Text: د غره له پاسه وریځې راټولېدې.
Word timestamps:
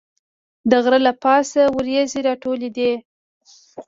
د 0.69 0.71
غره 0.83 0.99
له 1.07 1.13
پاسه 1.23 1.61
وریځې 1.77 2.19
راټولېدې. 2.27 2.91